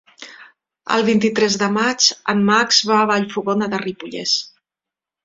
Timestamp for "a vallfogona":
3.03-3.69